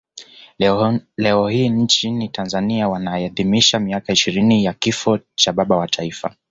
Leo 1.17 1.47
hii 1.49 1.69
nchini 1.69 2.29
Tanzania 2.29 2.89
wanaadhimisha 2.89 3.79
miaka 3.79 4.13
ishirini 4.13 4.63
ya 4.65 4.73
kifo 4.73 5.19
cha 5.35 5.53
baba 5.53 5.77
wa 5.77 5.87
taifa 5.87 6.35